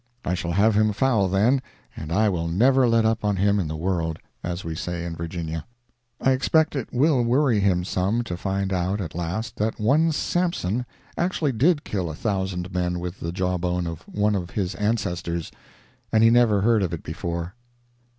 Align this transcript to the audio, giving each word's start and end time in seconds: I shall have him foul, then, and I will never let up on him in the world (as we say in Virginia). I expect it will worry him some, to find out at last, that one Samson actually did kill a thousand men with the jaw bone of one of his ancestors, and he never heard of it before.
I 0.25 0.33
shall 0.33 0.53
have 0.53 0.73
him 0.73 0.93
foul, 0.93 1.27
then, 1.27 1.61
and 1.95 2.11
I 2.11 2.27
will 2.27 2.47
never 2.47 2.87
let 2.87 3.05
up 3.05 3.23
on 3.23 3.35
him 3.35 3.59
in 3.59 3.67
the 3.67 3.75
world 3.75 4.17
(as 4.43 4.63
we 4.63 4.73
say 4.73 5.05
in 5.05 5.15
Virginia). 5.15 5.63
I 6.19 6.31
expect 6.31 6.75
it 6.75 6.91
will 6.91 7.21
worry 7.23 7.59
him 7.59 7.83
some, 7.83 8.23
to 8.23 8.35
find 8.35 8.73
out 8.73 8.99
at 8.99 9.13
last, 9.13 9.57
that 9.57 9.79
one 9.79 10.11
Samson 10.11 10.87
actually 11.19 11.51
did 11.51 11.83
kill 11.83 12.09
a 12.09 12.15
thousand 12.15 12.73
men 12.73 12.99
with 12.99 13.19
the 13.19 13.31
jaw 13.31 13.59
bone 13.59 13.85
of 13.85 14.01
one 14.07 14.33
of 14.33 14.49
his 14.49 14.73
ancestors, 14.73 15.51
and 16.11 16.23
he 16.23 16.31
never 16.31 16.61
heard 16.61 16.81
of 16.81 16.93
it 16.93 17.03
before. 17.03 17.53